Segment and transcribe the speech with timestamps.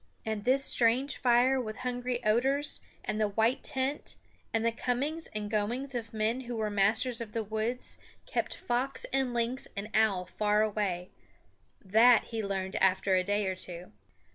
[0.25, 4.15] And this strange fire with hungry odors, and the white tent,
[4.51, 9.05] and the comings and goings of men who were masters of the woods kept fox
[9.13, 11.11] and lynx and owl far away
[11.85, 13.91] that he learned after a day or two.